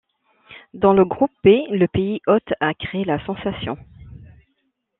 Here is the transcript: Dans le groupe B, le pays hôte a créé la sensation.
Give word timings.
Dans 0.73 0.93
le 0.93 1.05
groupe 1.05 1.29
B, 1.43 1.49
le 1.69 1.85
pays 1.85 2.21
hôte 2.25 2.53
a 2.59 2.73
créé 2.73 3.05
la 3.05 3.23
sensation. 3.23 3.77